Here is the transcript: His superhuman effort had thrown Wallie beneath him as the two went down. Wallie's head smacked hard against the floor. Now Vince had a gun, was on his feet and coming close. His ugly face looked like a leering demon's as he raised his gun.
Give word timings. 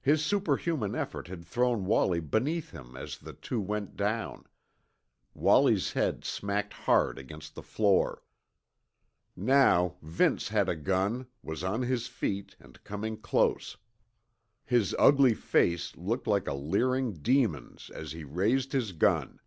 His 0.00 0.20
superhuman 0.24 0.96
effort 0.96 1.28
had 1.28 1.44
thrown 1.46 1.84
Wallie 1.84 2.18
beneath 2.18 2.70
him 2.70 2.96
as 2.96 3.16
the 3.18 3.32
two 3.34 3.60
went 3.60 3.96
down. 3.96 4.46
Wallie's 5.32 5.92
head 5.92 6.24
smacked 6.24 6.72
hard 6.72 7.20
against 7.20 7.54
the 7.54 7.62
floor. 7.62 8.24
Now 9.36 9.94
Vince 10.02 10.48
had 10.48 10.68
a 10.68 10.74
gun, 10.74 11.28
was 11.40 11.62
on 11.62 11.82
his 11.82 12.08
feet 12.08 12.56
and 12.58 12.82
coming 12.82 13.16
close. 13.16 13.76
His 14.64 14.92
ugly 14.98 15.34
face 15.34 15.96
looked 15.96 16.26
like 16.26 16.48
a 16.48 16.52
leering 16.54 17.12
demon's 17.12 17.90
as 17.90 18.10
he 18.10 18.24
raised 18.24 18.72
his 18.72 18.90
gun. 18.90 19.38